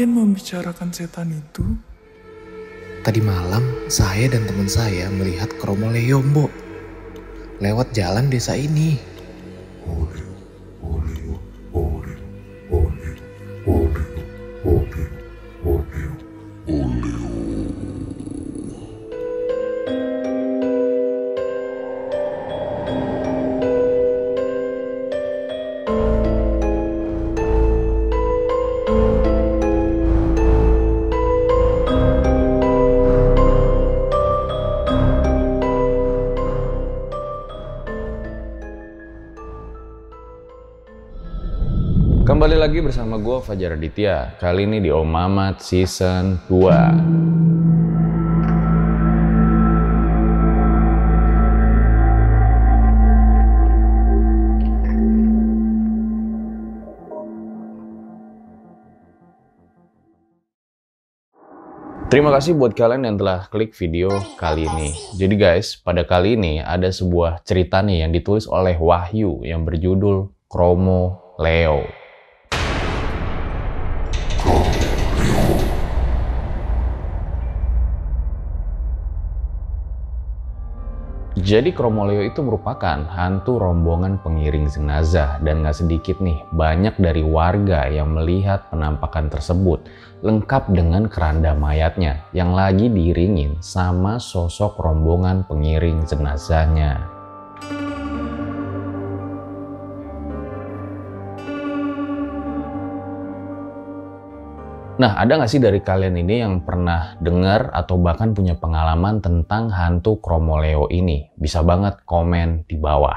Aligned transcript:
kalian 0.00 0.16
membicarakan 0.16 0.88
setan 0.96 1.28
itu? 1.28 1.60
Tadi 3.04 3.20
malam, 3.20 3.84
saya 3.92 4.32
dan 4.32 4.48
teman 4.48 4.64
saya 4.64 5.12
melihat 5.12 5.52
Kromo 5.60 5.92
Leombo 5.92 6.48
lewat 7.60 7.92
jalan 7.92 8.32
desa 8.32 8.56
ini. 8.56 8.96
Kembali 42.30 42.54
lagi 42.54 42.78
bersama 42.78 43.18
gue 43.18 43.42
Fajar 43.42 43.74
Aditya. 43.74 44.38
Kali 44.38 44.62
ini 44.62 44.78
di 44.78 44.86
Om 44.86 45.02
Mamat 45.02 45.58
Season 45.66 46.38
2. 46.46 46.54
Terima 62.14 62.30
kasih 62.30 62.54
buat 62.54 62.78
kalian 62.78 63.10
yang 63.10 63.18
telah 63.18 63.50
klik 63.50 63.74
video 63.74 64.06
kali 64.38 64.70
ini. 64.70 64.94
Jadi 65.18 65.34
guys, 65.34 65.74
pada 65.82 66.06
kali 66.06 66.38
ini 66.38 66.62
ada 66.62 66.94
sebuah 66.94 67.42
cerita 67.42 67.82
nih 67.82 68.06
yang 68.06 68.14
ditulis 68.14 68.46
oleh 68.46 68.78
Wahyu 68.78 69.42
yang 69.42 69.66
berjudul 69.66 70.30
Kromo 70.46 71.34
Leo. 71.34 71.99
Jadi 81.40 81.72
Kromoleo 81.72 82.20
itu 82.20 82.44
merupakan 82.44 83.00
hantu 83.08 83.56
rombongan 83.56 84.20
pengiring 84.20 84.68
jenazah 84.68 85.40
dan 85.40 85.64
gak 85.64 85.80
sedikit 85.80 86.20
nih 86.20 86.44
banyak 86.52 87.00
dari 87.00 87.24
warga 87.24 87.88
yang 87.88 88.12
melihat 88.12 88.68
penampakan 88.68 89.32
tersebut 89.32 89.88
lengkap 90.20 90.68
dengan 90.68 91.08
keranda 91.08 91.56
mayatnya 91.56 92.28
yang 92.36 92.52
lagi 92.52 92.92
diiringin 92.92 93.56
sama 93.64 94.20
sosok 94.20 94.76
rombongan 94.84 95.48
pengiring 95.48 96.04
jenazahnya. 96.04 97.19
Nah, 105.00 105.16
ada 105.16 105.40
nggak 105.40 105.48
sih 105.48 105.64
dari 105.64 105.80
kalian 105.80 106.12
ini 106.20 106.44
yang 106.44 106.60
pernah 106.60 107.16
dengar 107.24 107.72
atau 107.72 107.96
bahkan 107.96 108.36
punya 108.36 108.52
pengalaman 108.60 109.24
tentang 109.24 109.72
hantu 109.72 110.20
Kromoleo 110.20 110.92
ini? 110.92 111.32
Bisa 111.40 111.64
banget 111.64 112.04
komen 112.04 112.68
di 112.68 112.76
bawah. 112.76 113.16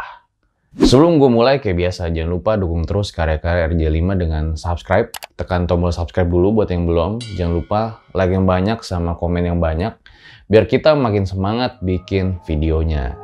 Sebelum 0.79 1.19
gue 1.19 1.27
mulai 1.27 1.59
kayak 1.59 1.75
biasa, 1.75 2.07
jangan 2.15 2.39
lupa 2.39 2.55
dukung 2.55 2.87
terus 2.87 3.11
karya-karya 3.11 3.67
RJ5 3.67 3.99
dengan 4.15 4.43
subscribe. 4.55 5.11
Tekan 5.35 5.67
tombol 5.67 5.91
subscribe 5.91 6.31
dulu 6.31 6.63
buat 6.63 6.71
yang 6.71 6.87
belum. 6.87 7.19
Jangan 7.35 7.51
lupa 7.51 7.99
like 8.15 8.31
yang 8.31 8.47
banyak 8.47 8.79
sama 8.79 9.19
komen 9.19 9.43
yang 9.43 9.59
banyak. 9.59 9.91
Biar 10.47 10.63
kita 10.71 10.95
makin 10.95 11.27
semangat 11.27 11.83
bikin 11.83 12.39
videonya. 12.47 13.19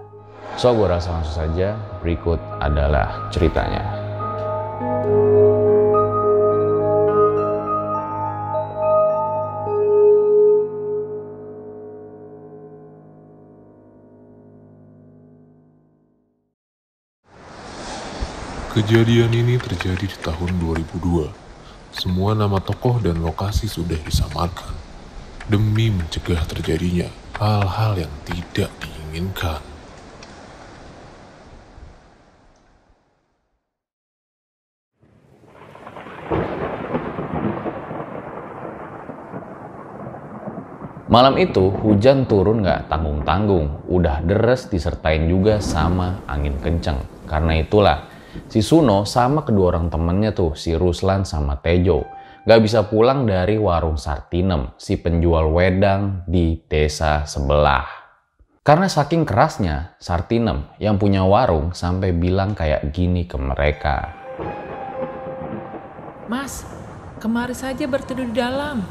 So, 0.59 0.75
gue 0.75 0.91
rasa 0.91 1.15
langsung 1.15 1.47
saja 1.47 1.79
berikut 2.03 2.43
adalah 2.59 3.31
ceritanya. 3.31 3.87
Kejadian 18.79 19.35
ini 19.35 19.59
terjadi 19.59 20.07
di 20.07 20.17
tahun 20.23 20.55
2002. 20.63 21.27
Semua 21.91 22.31
nama 22.31 22.63
tokoh 22.63 23.03
dan 23.03 23.19
lokasi 23.19 23.67
sudah 23.67 23.99
disamarkan 24.07 24.71
demi 25.51 25.91
mencegah 25.91 26.39
terjadinya 26.47 27.11
hal-hal 27.35 28.07
yang 28.07 28.13
tidak 28.23 28.71
diinginkan. 28.79 29.59
Malam 41.11 41.35
itu 41.35 41.67
hujan 41.83 42.23
turun 42.31 42.63
nggak 42.63 42.87
tanggung-tanggung, 42.87 43.91
udah 43.91 44.23
deres 44.23 44.71
disertain 44.71 45.27
juga 45.27 45.59
sama 45.59 46.23
angin 46.31 46.55
kenceng. 46.63 47.03
Karena 47.27 47.59
itulah 47.59 48.18
si 48.51 48.59
Suno 48.61 49.05
sama 49.05 49.45
kedua 49.45 49.77
orang 49.77 49.87
temennya 49.89 50.31
tuh 50.33 50.53
si 50.53 50.73
Ruslan 50.75 51.25
sama 51.25 51.57
Tejo 51.59 52.19
nggak 52.49 52.65
bisa 52.65 52.81
pulang 52.87 53.27
dari 53.27 53.59
warung 53.59 53.99
Sartinem, 53.99 54.73
si 54.79 54.97
penjual 54.97 55.51
wedang 55.51 56.25
di 56.25 56.57
desa 56.65 57.27
sebelah. 57.27 57.85
Karena 58.65 58.89
saking 58.89 59.21
kerasnya, 59.21 59.93
Sartinem 60.01 60.65
yang 60.81 60.97
punya 60.97 61.21
warung 61.25 61.77
sampai 61.77 62.09
bilang 62.09 62.57
kayak 62.57 62.89
gini 62.89 63.29
ke 63.29 63.37
mereka. 63.37 64.13
Mas, 66.25 66.65
kemari 67.21 67.53
saja 67.53 67.85
berteduh 67.89 68.25
di 68.29 68.33
dalam. 68.33 68.85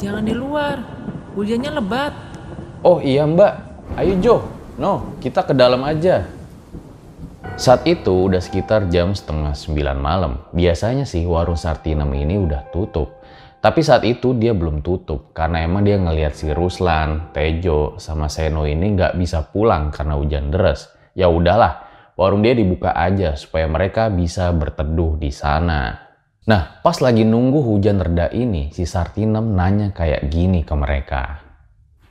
Jangan 0.00 0.24
di 0.24 0.32
luar. 0.32 0.80
Hujannya 1.36 1.76
lebat. 1.76 2.12
Oh 2.80 3.04
iya 3.04 3.28
mbak, 3.28 3.60
ayo 4.00 4.14
Jo, 4.24 4.36
no 4.80 5.20
kita 5.20 5.44
ke 5.44 5.52
dalam 5.52 5.84
aja. 5.84 6.39
Saat 7.60 7.84
itu 7.84 8.24
udah 8.24 8.40
sekitar 8.40 8.88
jam 8.88 9.12
setengah 9.12 9.52
sembilan 9.52 9.98
malam. 10.00 10.48
Biasanya 10.56 11.04
sih 11.04 11.28
warung 11.28 11.60
Sartinem 11.60 12.08
ini 12.16 12.40
udah 12.40 12.72
tutup. 12.72 13.20
Tapi 13.60 13.84
saat 13.84 14.00
itu 14.08 14.32
dia 14.32 14.56
belum 14.56 14.80
tutup 14.80 15.36
karena 15.36 15.68
emang 15.68 15.84
dia 15.84 16.00
ngelihat 16.00 16.32
si 16.32 16.48
Ruslan, 16.56 17.28
Tejo, 17.36 18.00
sama 18.00 18.32
Seno 18.32 18.64
ini 18.64 18.96
nggak 18.96 19.12
bisa 19.20 19.44
pulang 19.52 19.92
karena 19.92 20.16
hujan 20.16 20.48
deras. 20.48 20.88
Ya 21.12 21.28
udahlah, 21.28 21.84
warung 22.16 22.40
dia 22.40 22.56
dibuka 22.56 22.96
aja 22.96 23.36
supaya 23.36 23.68
mereka 23.68 24.08
bisa 24.08 24.48
berteduh 24.56 25.20
di 25.20 25.28
sana. 25.28 26.00
Nah, 26.48 26.80
pas 26.80 26.96
lagi 27.04 27.28
nunggu 27.28 27.60
hujan 27.60 28.00
reda 28.00 28.32
ini, 28.32 28.72
si 28.72 28.88
Sartinem 28.88 29.52
nanya 29.52 29.92
kayak 29.92 30.32
gini 30.32 30.64
ke 30.64 30.72
mereka. 30.72 31.44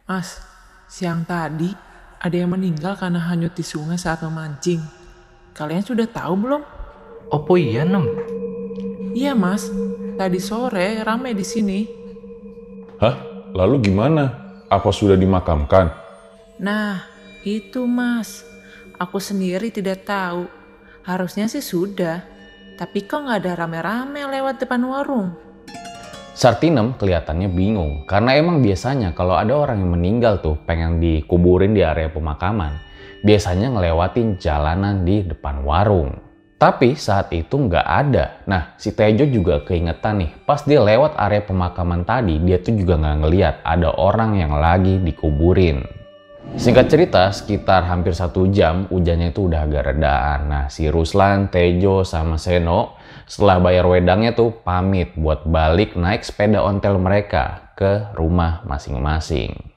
Mas, 0.05 0.45
siang 0.85 1.25
tadi 1.25 1.73
ada 2.21 2.37
yang 2.37 2.53
meninggal 2.53 2.93
karena 3.01 3.25
hanyut 3.25 3.57
di 3.57 3.65
sungai 3.65 3.97
saat 3.97 4.21
memancing. 4.21 4.98
Kalian 5.59 5.83
sudah 5.83 6.07
tahu 6.07 6.39
belum? 6.39 6.63
Opo 7.35 7.59
iya, 7.59 7.83
Nem? 7.83 8.07
Iya, 9.11 9.35
Mas. 9.35 9.67
Tadi 10.15 10.39
sore 10.39 11.03
ramai 11.03 11.35
di 11.35 11.43
sini. 11.43 11.83
Hah? 13.03 13.19
Lalu 13.51 13.91
gimana? 13.91 14.55
Apa 14.71 14.87
sudah 14.95 15.19
dimakamkan? 15.19 15.91
Nah, 16.63 17.03
itu 17.43 17.83
Mas. 17.83 18.47
Aku 18.95 19.19
sendiri 19.19 19.67
tidak 19.67 20.07
tahu. 20.07 20.47
Harusnya 21.03 21.51
sih 21.51 21.59
sudah. 21.59 22.23
Tapi 22.79 23.03
kok 23.03 23.27
nggak 23.27 23.43
ada 23.43 23.59
rame-rame 23.59 24.31
lewat 24.31 24.63
depan 24.63 24.79
warung? 24.87 25.35
Sartinem 26.39 26.95
kelihatannya 26.95 27.51
bingung 27.51 28.07
karena 28.07 28.39
emang 28.39 28.63
biasanya 28.63 29.11
kalau 29.11 29.35
ada 29.35 29.51
orang 29.59 29.83
yang 29.83 29.91
meninggal 29.91 30.39
tuh 30.39 30.55
pengen 30.63 31.03
dikuburin 31.03 31.75
di 31.75 31.83
area 31.83 32.07
pemakaman, 32.07 32.79
biasanya 33.23 33.73
ngelewatin 33.75 34.39
jalanan 34.39 35.03
di 35.03 35.23
depan 35.25 35.63
warung. 35.63 36.29
Tapi 36.59 36.91
saat 36.99 37.31
itu 37.31 37.55
nggak 37.55 37.87
ada. 37.87 38.43
Nah, 38.43 38.75
si 38.75 38.91
Tejo 38.91 39.23
juga 39.23 39.63
keingetan 39.63 40.19
nih, 40.19 40.31
pas 40.43 40.59
dia 40.67 40.83
lewat 40.83 41.15
area 41.15 41.39
pemakaman 41.39 42.03
tadi, 42.03 42.35
dia 42.43 42.59
tuh 42.59 42.75
juga 42.75 42.99
nggak 42.99 43.17
ngeliat 43.23 43.55
ada 43.63 43.95
orang 43.95 44.35
yang 44.35 44.59
lagi 44.59 44.99
dikuburin. 44.99 45.87
Singkat 46.59 46.85
cerita, 46.91 47.23
sekitar 47.31 47.87
hampir 47.87 48.11
satu 48.11 48.51
jam 48.51 48.91
hujannya 48.91 49.31
itu 49.31 49.47
udah 49.47 49.69
agak 49.69 49.95
redaan. 49.95 50.51
Nah, 50.51 50.65
si 50.67 50.91
Ruslan, 50.91 51.47
Tejo, 51.47 52.03
sama 52.03 52.35
Seno 52.35 52.99
setelah 53.29 53.61
bayar 53.61 53.85
wedangnya 53.85 54.33
tuh 54.33 54.59
pamit 54.65 55.13
buat 55.13 55.45
balik 55.45 55.93
naik 55.93 56.25
sepeda 56.25 56.65
ontel 56.65 56.97
mereka 56.97 57.71
ke 57.77 58.11
rumah 58.17 58.65
masing-masing. 58.65 59.68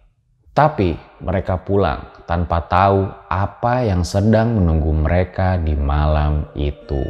Tapi 0.52 0.92
mereka 1.24 1.56
pulang 1.56 2.12
tanpa 2.28 2.60
tahu 2.68 3.08
apa 3.24 3.88
yang 3.88 4.04
sedang 4.04 4.60
menunggu 4.60 4.92
mereka 4.92 5.56
di 5.56 5.72
malam 5.72 6.44
itu. 6.52 7.00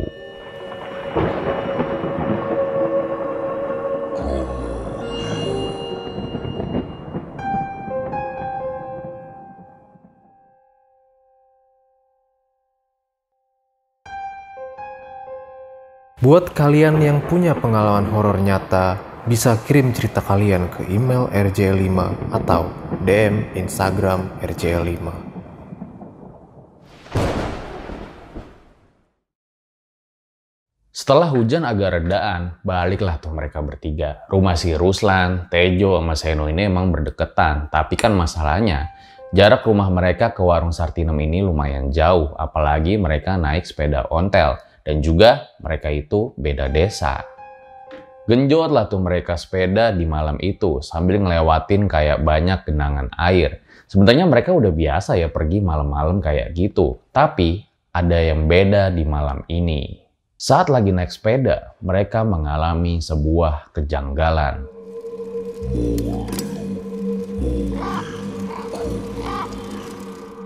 Buat 16.22 16.54
kalian 16.54 17.02
yang 17.02 17.18
punya 17.26 17.58
pengalaman 17.58 18.06
horor 18.06 18.38
nyata 18.38 19.11
bisa 19.22 19.54
kirim 19.62 19.94
cerita 19.94 20.18
kalian 20.18 20.66
ke 20.66 20.90
email 20.90 21.30
rj5 21.30 21.94
atau 22.34 22.66
DM 23.06 23.54
Instagram 23.54 24.26
rj5. 24.42 25.30
Setelah 30.92 31.34
hujan 31.34 31.66
agak 31.66 32.02
redaan, 32.02 32.62
baliklah 32.66 33.18
tuh 33.18 33.34
mereka 33.34 33.58
bertiga. 33.64 34.26
Rumah 34.28 34.54
si 34.58 34.74
Ruslan, 34.74 35.50
Tejo, 35.50 35.98
sama 35.98 36.14
Seno 36.14 36.46
ini 36.46 36.68
emang 36.68 36.92
berdekatan. 36.92 37.72
Tapi 37.72 37.98
kan 37.98 38.14
masalahnya, 38.14 38.92
jarak 39.34 39.66
rumah 39.66 39.88
mereka 39.88 40.30
ke 40.30 40.44
warung 40.44 40.70
Sartinem 40.70 41.16
ini 41.16 41.42
lumayan 41.42 41.90
jauh. 41.90 42.36
Apalagi 42.38 43.00
mereka 43.00 43.34
naik 43.34 43.66
sepeda 43.66 44.06
ontel. 44.12 44.60
Dan 44.84 45.02
juga 45.02 45.50
mereka 45.58 45.90
itu 45.90 46.34
beda 46.38 46.70
desa. 46.70 47.31
Genjot 48.22 48.70
lah 48.70 48.86
tuh 48.86 49.02
mereka 49.02 49.34
sepeda 49.34 49.90
di 49.90 50.06
malam 50.06 50.38
itu 50.38 50.78
sambil 50.78 51.18
ngelewatin 51.18 51.90
kayak 51.90 52.22
banyak 52.22 52.62
genangan 52.62 53.10
air. 53.18 53.66
Sebenarnya 53.90 54.30
mereka 54.30 54.54
udah 54.54 54.70
biasa 54.70 55.18
ya 55.18 55.26
pergi 55.26 55.58
malam-malam 55.58 56.22
kayak 56.22 56.54
gitu. 56.54 57.02
Tapi 57.10 57.66
ada 57.90 58.14
yang 58.22 58.46
beda 58.46 58.94
di 58.94 59.02
malam 59.02 59.42
ini. 59.50 60.06
Saat 60.38 60.70
lagi 60.70 60.94
naik 60.94 61.10
sepeda, 61.10 61.74
mereka 61.82 62.22
mengalami 62.22 63.02
sebuah 63.02 63.74
kejanggalan. 63.74 64.70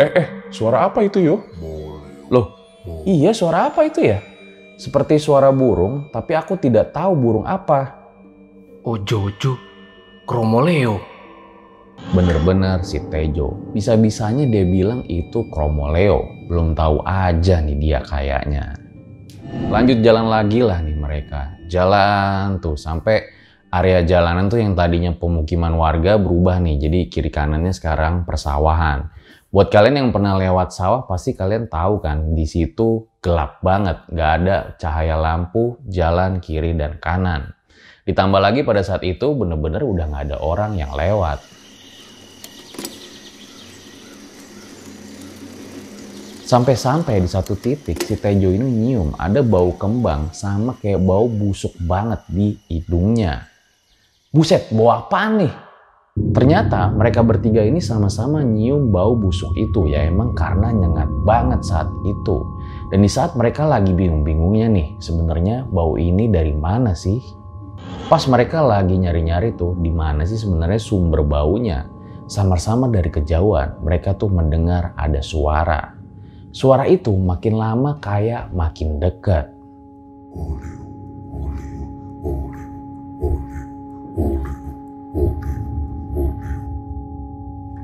Eh, 0.00 0.10
eh, 0.16 0.26
suara 0.48 0.88
apa 0.88 1.04
itu 1.04 1.20
yo? 1.20 1.44
Loh, 2.32 2.56
iya 3.04 3.36
suara 3.36 3.68
apa 3.68 3.84
itu 3.84 4.00
ya? 4.00 4.35
Seperti 4.76 5.16
suara 5.16 5.48
burung, 5.56 6.12
tapi 6.12 6.36
aku 6.36 6.60
tidak 6.60 6.92
tahu 6.92 7.16
burung 7.16 7.48
apa. 7.48 7.96
Oh 8.84 9.00
Jojo, 9.00 9.56
Kromoleo. 10.28 11.00
Bener-bener 12.12 12.84
si 12.84 13.00
Tejo, 13.08 13.72
bisa-bisanya 13.72 14.44
dia 14.44 14.68
bilang 14.68 15.00
itu 15.08 15.48
Kromoleo. 15.48 16.28
Belum 16.44 16.76
tahu 16.76 17.00
aja 17.08 17.64
nih 17.64 17.76
dia 17.80 18.04
kayaknya. 18.04 18.76
Lanjut 19.72 20.04
jalan 20.04 20.28
lagi 20.28 20.60
lah 20.60 20.84
nih 20.84 20.96
mereka. 21.00 21.56
Jalan 21.72 22.60
tuh 22.60 22.76
sampai 22.76 23.24
area 23.72 24.04
jalanan 24.04 24.52
tuh 24.52 24.60
yang 24.60 24.76
tadinya 24.76 25.16
pemukiman 25.16 25.72
warga 25.72 26.20
berubah 26.20 26.60
nih. 26.60 26.76
Jadi 26.76 26.98
kiri 27.08 27.32
kanannya 27.32 27.72
sekarang 27.72 28.28
persawahan. 28.28 29.08
Buat 29.46 29.70
kalian 29.70 29.94
yang 29.94 30.10
pernah 30.10 30.34
lewat 30.34 30.74
sawah 30.74 31.06
pasti 31.06 31.30
kalian 31.30 31.70
tahu 31.70 32.02
kan 32.02 32.34
di 32.34 32.50
situ 32.50 33.06
gelap 33.22 33.62
banget, 33.62 34.02
nggak 34.10 34.30
ada 34.42 34.56
cahaya 34.74 35.14
lampu 35.14 35.78
jalan 35.86 36.42
kiri 36.42 36.74
dan 36.74 36.98
kanan. 36.98 37.54
Ditambah 38.02 38.42
lagi 38.42 38.66
pada 38.66 38.82
saat 38.82 39.06
itu 39.06 39.38
bener-bener 39.38 39.86
udah 39.86 40.06
nggak 40.10 40.24
ada 40.30 40.36
orang 40.42 40.74
yang 40.74 40.90
lewat. 40.90 41.38
Sampai-sampai 46.46 47.22
di 47.22 47.30
satu 47.30 47.58
titik 47.58 48.02
si 48.02 48.14
Tejo 48.18 48.50
ini 48.50 48.66
nyium 48.66 49.14
ada 49.18 49.42
bau 49.42 49.74
kembang 49.74 50.30
sama 50.30 50.78
kayak 50.78 51.02
bau 51.02 51.26
busuk 51.26 51.74
banget 51.82 52.22
di 52.30 52.54
hidungnya. 52.66 53.46
Buset, 54.30 54.70
bau 54.70 54.90
apa 54.94 55.26
nih? 55.30 55.65
Ternyata 56.16 56.96
mereka 56.96 57.20
bertiga 57.20 57.60
ini 57.60 57.76
sama-sama 57.76 58.40
nyium 58.40 58.88
bau 58.88 59.12
busuk 59.12 59.52
itu 59.52 59.92
ya 59.92 60.08
emang 60.08 60.32
karena 60.32 60.72
nyengat 60.72 61.08
banget 61.28 61.60
saat 61.60 61.92
itu. 62.08 62.40
Dan 62.88 63.04
di 63.04 63.10
saat 63.12 63.36
mereka 63.36 63.68
lagi 63.68 63.92
bingung-bingungnya 63.92 64.68
nih, 64.72 64.96
sebenarnya 64.96 65.68
bau 65.68 66.00
ini 66.00 66.32
dari 66.32 66.56
mana 66.56 66.96
sih? 66.96 67.20
Pas 68.08 68.24
mereka 68.32 68.64
lagi 68.64 68.96
nyari-nyari 68.96 69.60
tuh, 69.60 69.76
di 69.76 69.92
mana 69.92 70.24
sih 70.24 70.40
sebenarnya 70.40 70.80
sumber 70.80 71.20
baunya? 71.20 71.84
Samar-samar 72.32 72.88
dari 72.96 73.12
kejauhan, 73.12 73.84
mereka 73.84 74.16
tuh 74.16 74.32
mendengar 74.32 74.96
ada 74.96 75.20
suara. 75.20 75.94
Suara 76.48 76.88
itu 76.88 77.12
makin 77.12 77.60
lama 77.60 78.00
kayak 78.00 78.56
makin 78.56 78.96
dekat. 78.96 79.52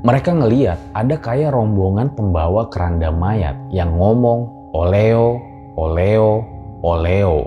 Mereka 0.03 0.35
ngeliat 0.35 0.91
ada 0.91 1.15
kayak 1.15 1.55
rombongan 1.55 2.11
pembawa 2.11 2.67
keranda 2.67 3.07
mayat 3.07 3.55
yang 3.71 3.95
ngomong 3.95 4.51
oleo, 4.75 5.39
oleo, 5.79 6.43
oleo. 6.83 7.39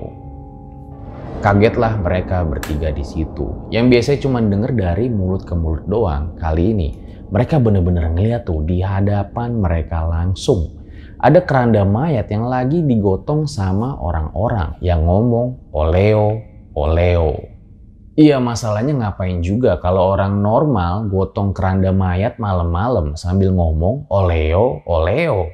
Kagetlah 1.45 2.01
mereka 2.01 2.49
bertiga 2.49 2.89
di 2.97 3.05
situ. 3.05 3.69
Yang 3.69 3.87
biasanya 3.93 4.21
cuma 4.25 4.39
denger 4.41 4.73
dari 4.73 5.13
mulut 5.13 5.45
ke 5.45 5.53
mulut 5.53 5.85
doang. 5.85 6.33
Kali 6.41 6.73
ini 6.73 6.89
mereka 7.29 7.61
bener-bener 7.61 8.09
ngeliat 8.17 8.49
tuh 8.49 8.65
di 8.65 8.81
hadapan 8.81 9.61
mereka 9.61 10.09
langsung 10.09 10.81
ada 11.21 11.45
keranda 11.45 11.85
mayat 11.85 12.33
yang 12.33 12.49
lagi 12.49 12.81
digotong 12.81 13.45
sama 13.45 14.01
orang-orang 14.01 14.81
yang 14.81 15.05
ngomong 15.05 15.61
oleo, 15.77 16.41
oleo. 16.73 17.56
Iya 18.17 18.41
masalahnya 18.41 18.97
ngapain 18.97 19.45
juga 19.45 19.77
kalau 19.77 20.17
orang 20.17 20.41
normal 20.41 21.05
gotong 21.13 21.53
keranda 21.53 21.93
mayat 21.93 22.41
malam-malam 22.41 23.13
sambil 23.13 23.53
ngomong 23.53 24.09
oleo, 24.09 24.81
oleo. 24.89 25.53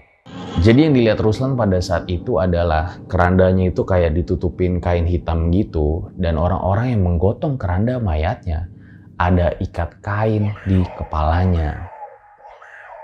Jadi 0.62 0.86
yang 0.86 0.94
dilihat 0.94 1.18
Ruslan 1.18 1.58
pada 1.58 1.82
saat 1.82 2.06
itu 2.06 2.38
adalah 2.38 3.02
kerandanya 3.10 3.66
itu 3.74 3.82
kayak 3.82 4.14
ditutupin 4.14 4.78
kain 4.78 5.10
hitam 5.10 5.50
gitu 5.50 6.14
dan 6.14 6.38
orang-orang 6.38 6.94
yang 6.94 7.02
menggotong 7.02 7.58
keranda 7.58 7.98
mayatnya 7.98 8.70
ada 9.18 9.58
ikat 9.58 9.98
kain 9.98 10.54
di 10.62 10.86
kepalanya. 10.94 11.91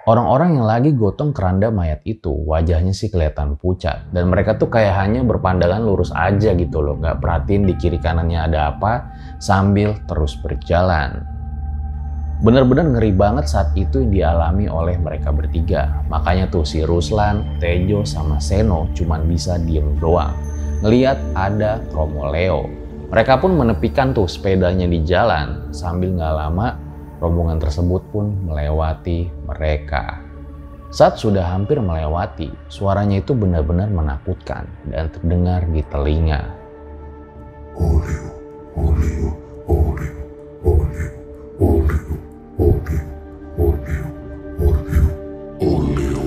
Orang-orang 0.08 0.56
yang 0.56 0.64
lagi 0.64 0.96
gotong 0.96 1.36
keranda 1.36 1.68
mayat 1.68 2.00
itu 2.08 2.32
wajahnya 2.32 2.96
sih 2.96 3.12
kelihatan 3.12 3.60
pucat 3.60 4.08
dan 4.08 4.32
mereka 4.32 4.56
tuh 4.56 4.72
kayak 4.72 4.96
hanya 4.96 5.20
berpandangan 5.20 5.84
lurus 5.84 6.08
aja 6.16 6.56
gitu 6.56 6.80
loh 6.80 6.96
nggak 6.96 7.20
perhatiin 7.20 7.68
di 7.68 7.76
kiri 7.76 8.00
kanannya 8.00 8.40
ada 8.40 8.72
apa 8.72 9.04
sambil 9.36 10.00
terus 10.08 10.32
berjalan. 10.40 11.28
Bener-bener 12.40 12.88
ngeri 12.88 13.12
banget 13.12 13.52
saat 13.52 13.76
itu 13.76 14.00
yang 14.00 14.08
dialami 14.08 14.64
oleh 14.72 14.96
mereka 14.96 15.28
bertiga. 15.28 16.00
Makanya 16.08 16.48
tuh 16.48 16.64
si 16.64 16.88
Ruslan, 16.88 17.60
Tejo, 17.60 18.00
sama 18.08 18.40
Seno 18.40 18.88
cuman 18.96 19.28
bisa 19.28 19.60
diem 19.60 19.92
doang. 20.00 20.32
Ngeliat 20.80 21.20
ada 21.36 21.84
Romoleo. 21.92 22.64
Mereka 23.12 23.44
pun 23.44 23.60
menepikan 23.60 24.16
tuh 24.16 24.24
sepedanya 24.24 24.88
di 24.88 25.04
jalan 25.04 25.68
sambil 25.68 26.16
nggak 26.16 26.32
lama 26.32 26.87
rombongan 27.18 27.58
tersebut 27.58 28.02
pun 28.14 28.34
melewati 28.46 29.30
mereka. 29.46 30.22
Saat 30.88 31.20
sudah 31.20 31.44
hampir 31.44 31.76
melewati, 31.84 32.48
suaranya 32.72 33.20
itu 33.20 33.36
benar-benar 33.36 33.92
menakutkan 33.92 34.64
dan 34.88 35.12
terdengar 35.12 35.68
di 35.68 35.84
telinga. 35.84 36.48
Oleo, 37.76 38.24
oleo, 38.72 39.28
oleo, 39.68 40.16
oleo, 40.64 41.12
oleo, 41.60 42.16
oleo, 42.48 42.96
oleo, 43.60 44.06
oleo, 44.64 45.06
oleo. 45.60 46.24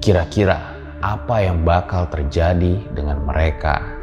Kira-kira 0.00 0.56
apa 1.04 1.36
yang 1.44 1.68
bakal 1.68 2.08
terjadi 2.08 2.80
dengan 2.96 3.20
mereka? 3.28 3.97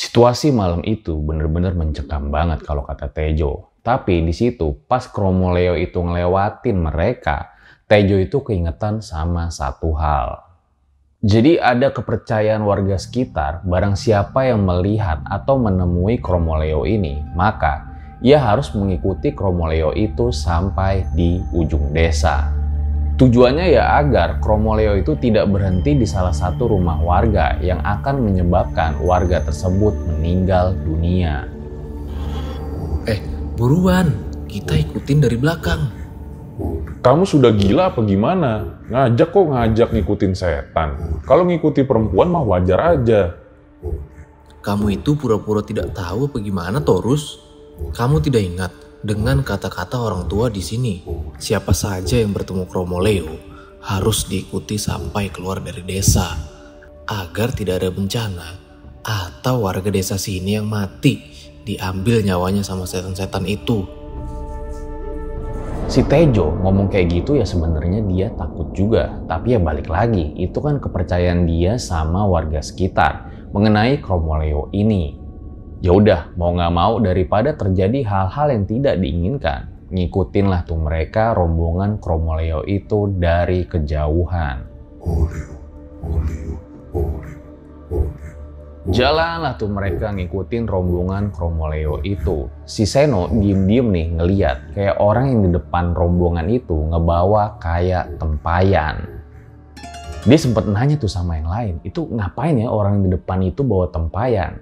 Situasi 0.00 0.48
malam 0.48 0.80
itu 0.80 1.12
bener-bener 1.20 1.76
mencekam 1.76 2.32
banget 2.32 2.64
kalau 2.64 2.88
kata 2.88 3.12
Tejo. 3.12 3.76
Tapi 3.84 4.24
di 4.24 4.32
situ 4.32 4.72
pas 4.88 5.04
Kromoleo 5.04 5.76
itu 5.76 6.00
ngelewatin 6.00 6.72
mereka, 6.72 7.52
Tejo 7.84 8.16
itu 8.16 8.40
keingetan 8.40 9.04
sama 9.04 9.52
satu 9.52 9.92
hal. 9.92 10.40
Jadi 11.20 11.60
ada 11.60 11.92
kepercayaan 11.92 12.64
warga 12.64 12.96
sekitar 12.96 13.60
barang 13.60 13.92
siapa 13.92 14.48
yang 14.48 14.64
melihat 14.64 15.20
atau 15.28 15.60
menemui 15.60 16.16
Kromoleo 16.16 16.88
ini, 16.88 17.20
maka 17.36 17.84
ia 18.24 18.40
harus 18.40 18.72
mengikuti 18.72 19.36
Kromoleo 19.36 19.92
itu 19.92 20.32
sampai 20.32 21.12
di 21.12 21.44
ujung 21.52 21.92
desa. 21.92 22.59
Tujuannya 23.20 23.76
ya 23.76 24.00
agar 24.00 24.40
Kromoleo 24.40 24.96
itu 24.96 25.12
tidak 25.12 25.52
berhenti 25.52 25.92
di 25.92 26.08
salah 26.08 26.32
satu 26.32 26.72
rumah 26.72 26.96
warga 27.04 27.60
yang 27.60 27.76
akan 27.84 28.24
menyebabkan 28.24 28.96
warga 29.04 29.44
tersebut 29.44 29.92
meninggal 30.08 30.72
dunia. 30.72 31.44
Eh, 33.04 33.20
buruan. 33.60 34.32
kita 34.50 34.74
ikutin 34.74 35.22
dari 35.22 35.38
belakang. 35.38 35.78
Kamu 37.04 37.22
sudah 37.22 37.54
gila 37.54 37.94
apa 37.94 38.02
gimana? 38.02 38.82
Ngajak 38.90 39.30
kok 39.30 39.46
ngajak 39.46 39.88
ngikutin 39.94 40.32
setan. 40.34 41.20
Kalau 41.22 41.46
ngikuti 41.46 41.86
perempuan 41.86 42.34
mah 42.34 42.42
wajar 42.42 42.98
aja. 42.98 43.36
Kamu 44.58 44.90
itu 44.90 45.14
pura-pura 45.14 45.62
tidak 45.62 45.94
tahu 45.94 46.26
apa 46.26 46.42
gimana, 46.42 46.82
Torus? 46.82 47.38
Kamu 47.94 48.18
tidak 48.18 48.42
ingat 48.42 48.72
dengan 49.00 49.40
kata-kata 49.40 49.96
orang 49.96 50.28
tua 50.28 50.52
di 50.52 50.60
sini. 50.60 51.00
Siapa 51.40 51.72
saja 51.72 52.20
yang 52.20 52.36
bertemu 52.36 52.68
Kromo 52.68 53.00
Leo 53.00 53.32
harus 53.80 54.28
diikuti 54.28 54.76
sampai 54.76 55.32
keluar 55.32 55.64
dari 55.64 55.80
desa 55.80 56.36
agar 57.08 57.50
tidak 57.56 57.80
ada 57.80 57.90
bencana 57.90 58.48
atau 59.00 59.64
warga 59.64 59.88
desa 59.88 60.20
sini 60.20 60.60
yang 60.60 60.68
mati 60.68 61.32
diambil 61.64 62.20
nyawanya 62.20 62.60
sama 62.60 62.84
setan-setan 62.84 63.48
itu. 63.48 63.84
Si 65.90 66.06
Tejo 66.06 66.54
ngomong 66.62 66.86
kayak 66.86 67.10
gitu 67.10 67.34
ya 67.34 67.42
sebenarnya 67.42 68.06
dia 68.06 68.30
takut 68.38 68.70
juga. 68.70 69.10
Tapi 69.26 69.58
ya 69.58 69.58
balik 69.58 69.90
lagi, 69.90 70.38
itu 70.38 70.62
kan 70.62 70.78
kepercayaan 70.78 71.50
dia 71.50 71.82
sama 71.82 72.22
warga 72.30 72.62
sekitar 72.62 73.26
mengenai 73.50 73.98
Kromoleo 73.98 74.70
ini. 74.70 75.19
Ya 75.80 75.96
udah, 75.96 76.28
mau 76.36 76.52
nggak 76.52 76.74
mau 76.76 77.00
daripada 77.00 77.56
terjadi 77.56 78.04
hal-hal 78.04 78.52
yang 78.52 78.68
tidak 78.68 79.00
diinginkan, 79.00 79.64
ngikutin 79.88 80.52
lah 80.52 80.60
tuh 80.68 80.76
mereka 80.76 81.32
rombongan 81.32 81.96
Kromoleo 81.96 82.68
itu 82.68 83.08
dari 83.16 83.64
kejauhan. 83.64 84.68
Jalanlah 88.92 89.56
tuh 89.56 89.72
mereka 89.72 90.12
ngikutin 90.12 90.68
rombongan 90.68 91.32
Kromoleo 91.32 92.04
itu. 92.04 92.52
Si 92.68 92.84
Seno 92.84 93.32
diem-diem 93.32 93.88
nih 93.88 94.06
ngeliat 94.20 94.76
kayak 94.76 95.00
orang 95.00 95.32
yang 95.32 95.40
di 95.48 95.50
depan 95.56 95.96
rombongan 95.96 96.44
itu 96.52 96.76
ngebawa 96.92 97.56
kayak 97.56 98.20
tempayan. 98.20 99.00
Dia 100.28 100.36
sempat 100.36 100.68
nanya 100.68 101.00
tuh 101.00 101.08
sama 101.08 101.40
yang 101.40 101.48
lain, 101.48 101.74
itu 101.88 102.04
ngapain 102.04 102.60
ya 102.60 102.68
orang 102.68 103.00
yang 103.00 103.04
di 103.08 103.12
depan 103.16 103.40
itu 103.40 103.64
bawa 103.64 103.88
tempayan? 103.88 104.60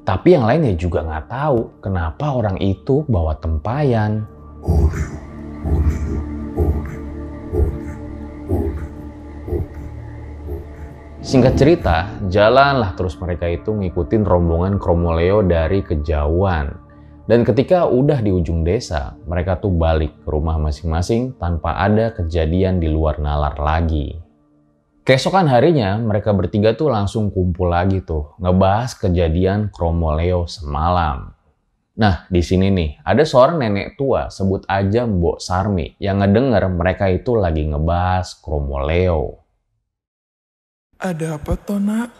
Tapi 0.00 0.32
yang 0.32 0.48
lainnya 0.48 0.72
juga 0.80 1.04
nggak 1.04 1.26
tahu 1.28 1.58
kenapa 1.84 2.32
orang 2.32 2.56
itu 2.56 3.04
bawa 3.04 3.36
tempayan. 3.36 4.24
Singkat 11.20 11.54
cerita, 11.60 12.08
jalanlah 12.32 12.96
terus 12.96 13.14
mereka 13.20 13.44
itu 13.44 13.76
ngikutin 13.76 14.24
rombongan 14.24 14.80
Kromoleo 14.80 15.44
dari 15.44 15.84
kejauhan. 15.84 16.72
Dan 17.28 17.44
ketika 17.44 17.86
udah 17.86 18.24
di 18.24 18.32
ujung 18.32 18.64
desa, 18.64 19.14
mereka 19.28 19.60
tuh 19.60 19.70
balik 19.70 20.16
ke 20.24 20.28
rumah 20.32 20.56
masing-masing 20.58 21.36
tanpa 21.38 21.76
ada 21.76 22.10
kejadian 22.16 22.80
di 22.80 22.88
luar 22.90 23.20
nalar 23.22 23.54
lagi. 23.60 24.29
Keesokan 25.00 25.48
harinya, 25.48 25.96
mereka 25.96 26.36
bertiga 26.36 26.76
tuh 26.76 26.92
langsung 26.92 27.32
kumpul 27.32 27.72
lagi 27.72 28.04
tuh, 28.04 28.36
ngebahas 28.36 28.92
kejadian 28.94 29.72
Kromoleo 29.72 30.44
semalam. 30.44 31.32
Nah, 31.96 32.28
di 32.28 32.40
sini 32.44 32.68
nih, 32.68 33.00
ada 33.04 33.24
seorang 33.24 33.60
nenek 33.60 33.96
tua, 33.96 34.28
sebut 34.28 34.64
aja 34.68 35.08
Mbok 35.08 35.40
Sarmi, 35.40 35.96
yang 36.00 36.20
ngedenger 36.20 36.68
mereka 36.68 37.08
itu 37.08 37.36
lagi 37.36 37.64
ngebahas 37.64 38.38
Kromoleo. 38.40 39.40
Ada 41.00 41.40
apa, 41.40 41.56
Tona? 41.56 42.12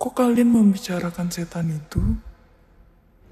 Kok 0.00 0.14
kalian 0.16 0.48
membicarakan 0.54 1.28
setan 1.28 1.74
itu? 1.74 2.00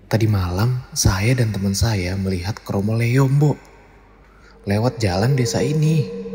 Tadi 0.06 0.26
malam, 0.26 0.83
saya 0.92 1.33
dan 1.33 1.54
teman 1.54 1.73
saya 1.73 2.12
melihat 2.18 2.59
Kromo 2.61 2.92
Leo, 2.92 3.25
Mbok. 3.26 3.59
Lewat 4.66 4.99
jalan 4.99 5.38
desa 5.38 5.62
ini. 5.62 6.25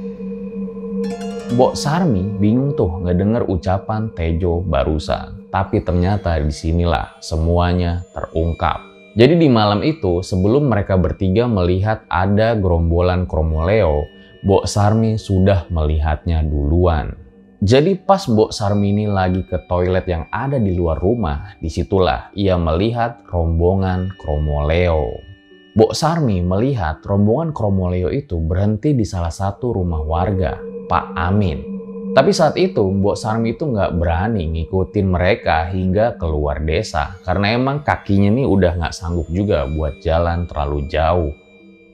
Mbok 1.51 1.75
Sarmi 1.75 2.39
bingung 2.39 2.79
tuh 2.79 3.03
ngedenger 3.03 3.43
ucapan 3.51 4.07
Tejo 4.15 4.63
barusan. 4.63 5.51
Tapi 5.51 5.83
ternyata 5.83 6.39
di 6.39 6.47
sinilah 6.47 7.19
semuanya 7.19 8.07
terungkap. 8.15 8.79
Jadi 9.19 9.35
di 9.35 9.51
malam 9.51 9.83
itu, 9.83 10.23
sebelum 10.23 10.71
mereka 10.71 10.95
bertiga 10.95 11.51
melihat 11.51 12.07
ada 12.07 12.55
gerombolan 12.55 13.27
Kromoleo, 13.27 14.07
Mbok 14.47 14.63
Sarmi 14.63 15.19
sudah 15.19 15.67
melihatnya 15.67 16.39
duluan. 16.47 17.19
Jadi 17.59 17.99
pas 17.99 18.23
Mbok 18.31 18.55
Sarmini 18.55 19.11
lagi 19.11 19.43
ke 19.43 19.67
toilet 19.67 20.07
yang 20.07 20.31
ada 20.31 20.55
di 20.55 20.71
luar 20.71 21.03
rumah, 21.03 21.59
di 21.59 21.67
situlah 21.67 22.31
ia 22.31 22.55
melihat 22.55 23.27
rombongan 23.27 24.07
Kromoleo. 24.15 25.30
Mbok 25.71 25.95
Sarmi 25.95 26.43
melihat 26.43 26.99
rombongan 26.99 27.55
Kromoleo 27.55 28.11
itu 28.11 28.35
berhenti 28.43 28.91
di 28.91 29.07
salah 29.07 29.31
satu 29.31 29.71
rumah 29.71 30.03
warga, 30.03 30.59
Pak 30.91 31.15
Amin. 31.15 31.63
Tapi 32.11 32.35
saat 32.35 32.59
itu 32.59 32.83
Mbok 32.83 33.15
Sarmi 33.15 33.55
itu 33.55 33.71
nggak 33.71 33.95
berani 33.95 34.51
ngikutin 34.51 35.07
mereka 35.07 35.71
hingga 35.71 36.19
keluar 36.19 36.59
desa 36.59 37.15
karena 37.23 37.55
emang 37.55 37.87
kakinya 37.87 38.27
nih 38.35 38.43
udah 38.43 38.83
nggak 38.83 38.91
sanggup 38.91 39.31
juga 39.31 39.63
buat 39.63 40.03
jalan 40.03 40.43
terlalu 40.43 40.91
jauh. 40.91 41.31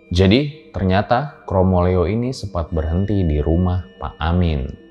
Jadi 0.10 0.74
ternyata 0.74 1.46
Kromoleo 1.46 2.10
ini 2.10 2.34
sempat 2.34 2.74
berhenti 2.74 3.22
di 3.30 3.38
rumah 3.46 3.86
Pak 4.02 4.18
Amin. 4.18 4.87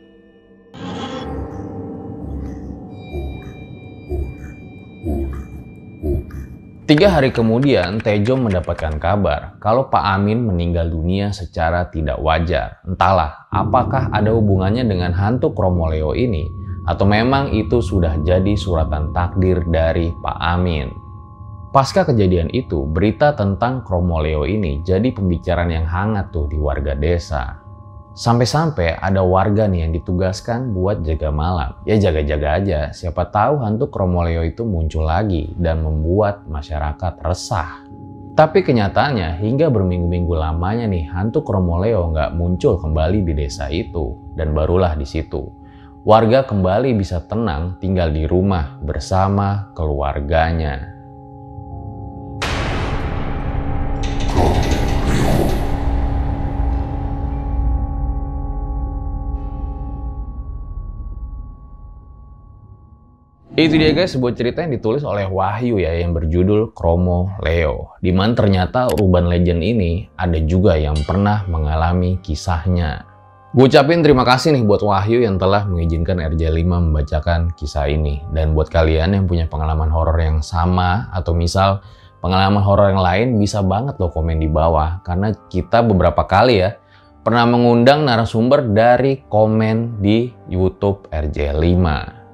Tiga 6.86 7.18
hari 7.18 7.34
kemudian, 7.34 7.98
Tejo 7.98 8.38
mendapatkan 8.38 9.02
kabar 9.02 9.58
kalau 9.58 9.90
Pak 9.90 10.06
Amin 10.06 10.46
meninggal 10.46 10.86
dunia 10.86 11.34
secara 11.34 11.90
tidak 11.90 12.14
wajar. 12.22 12.78
Entahlah, 12.86 13.50
apakah 13.50 14.06
ada 14.14 14.30
hubungannya 14.30 14.86
dengan 14.86 15.10
hantu 15.10 15.50
Kromoleo 15.50 16.14
ini, 16.14 16.46
atau 16.86 17.02
memang 17.02 17.50
itu 17.50 17.82
sudah 17.82 18.22
jadi 18.22 18.54
suratan 18.54 19.10
takdir 19.10 19.66
dari 19.66 20.14
Pak 20.14 20.38
Amin. 20.38 20.86
Pasca 21.74 22.06
kejadian 22.06 22.54
itu, 22.54 22.86
berita 22.86 23.34
tentang 23.34 23.82
Kromoleo 23.82 24.46
ini 24.46 24.78
jadi 24.86 25.10
pembicaraan 25.10 25.74
yang 25.74 25.90
hangat 25.90 26.30
tuh 26.30 26.46
di 26.46 26.54
warga 26.54 26.94
desa. 26.94 27.65
Sampai-sampai 28.16 28.96
ada 28.96 29.20
warga 29.20 29.68
nih 29.68 29.84
yang 29.84 29.92
ditugaskan 29.92 30.72
buat 30.72 31.04
jaga 31.04 31.28
malam. 31.28 31.76
Ya 31.84 32.00
jaga-jaga 32.00 32.56
aja, 32.56 32.80
siapa 32.96 33.28
tahu 33.28 33.60
hantu 33.60 33.92
Kromoleo 33.92 34.40
itu 34.40 34.64
muncul 34.64 35.04
lagi 35.04 35.52
dan 35.60 35.84
membuat 35.84 36.48
masyarakat 36.48 37.20
resah. 37.20 37.84
Tapi 38.32 38.64
kenyataannya 38.64 39.36
hingga 39.36 39.68
berminggu-minggu 39.68 40.32
lamanya 40.32 40.88
nih 40.88 41.12
hantu 41.12 41.44
Kromoleo 41.44 42.08
nggak 42.16 42.32
muncul 42.32 42.80
kembali 42.80 43.20
di 43.20 43.36
desa 43.36 43.68
itu. 43.68 44.32
Dan 44.32 44.56
barulah 44.56 44.96
di 44.96 45.04
situ. 45.04 45.44
Warga 46.08 46.48
kembali 46.48 46.96
bisa 46.96 47.20
tenang 47.20 47.76
tinggal 47.84 48.16
di 48.16 48.24
rumah 48.24 48.80
bersama 48.80 49.76
keluarganya. 49.76 50.95
Itu 63.56 63.80
dia 63.80 63.96
guys, 63.96 64.12
sebuah 64.12 64.36
cerita 64.36 64.60
yang 64.60 64.76
ditulis 64.76 65.00
oleh 65.00 65.24
Wahyu 65.24 65.80
ya 65.80 65.96
yang 65.96 66.12
berjudul 66.12 66.76
Kromo 66.76 67.32
Leo. 67.40 67.96
Di 68.04 68.12
mana 68.12 68.36
ternyata 68.36 68.92
urban 69.00 69.32
legend 69.32 69.64
ini 69.64 70.04
ada 70.20 70.36
juga 70.44 70.76
yang 70.76 70.92
pernah 71.08 71.40
mengalami 71.48 72.20
kisahnya. 72.20 73.08
Gue 73.56 73.72
ucapin 73.72 74.04
terima 74.04 74.28
kasih 74.28 74.52
nih 74.52 74.60
buat 74.60 74.84
Wahyu 74.84 75.24
yang 75.24 75.40
telah 75.40 75.64
mengizinkan 75.64 76.20
RJ5 76.20 76.68
membacakan 76.68 77.56
kisah 77.56 77.88
ini. 77.88 78.20
Dan 78.28 78.52
buat 78.52 78.68
kalian 78.68 79.16
yang 79.16 79.24
punya 79.24 79.48
pengalaman 79.48 79.88
horor 79.88 80.20
yang 80.20 80.44
sama 80.44 81.08
atau 81.16 81.32
misal 81.32 81.80
pengalaman 82.20 82.60
horor 82.60 82.92
yang 82.92 83.00
lain 83.00 83.40
bisa 83.40 83.64
banget 83.64 83.96
loh 83.96 84.12
komen 84.12 84.36
di 84.36 84.52
bawah. 84.52 85.00
Karena 85.00 85.32
kita 85.48 85.80
beberapa 85.80 86.28
kali 86.28 86.60
ya 86.60 86.76
pernah 87.24 87.48
mengundang 87.48 88.04
narasumber 88.04 88.68
dari 88.68 89.24
komen 89.32 90.04
di 90.04 90.28
YouTube 90.44 91.08
RJ5. 91.08 92.25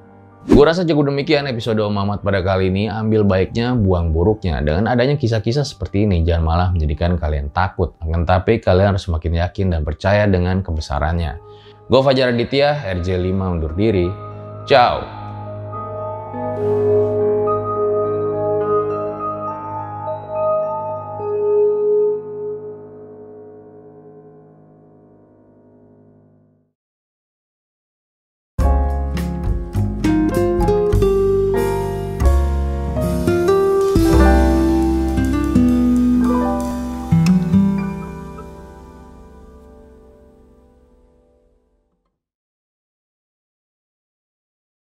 Gue 0.42 0.66
rasa 0.66 0.82
cukup 0.82 1.14
demikian 1.14 1.46
episode 1.46 1.78
Om 1.78 1.94
Mamat 1.94 2.26
pada 2.26 2.42
kali 2.42 2.66
ini. 2.66 2.90
Ambil 2.90 3.22
baiknya, 3.22 3.78
buang 3.78 4.10
buruknya. 4.10 4.58
Dengan 4.58 4.90
adanya 4.90 5.14
kisah-kisah 5.14 5.62
seperti 5.62 6.02
ini, 6.02 6.26
jangan 6.26 6.42
malah 6.42 6.68
menjadikan 6.74 7.14
kalian 7.14 7.54
takut. 7.54 7.94
Akan 8.02 8.26
tapi 8.26 8.58
kalian 8.58 8.98
harus 8.98 9.06
semakin 9.06 9.38
yakin 9.38 9.66
dan 9.70 9.86
percaya 9.86 10.26
dengan 10.26 10.58
kebesarannya. 10.66 11.38
Gue 11.86 12.00
Fajar 12.02 12.34
Aditya, 12.34 12.74
RJ5 12.90 13.38
undur 13.38 13.70
diri. 13.78 14.10
Ciao. 14.66 15.21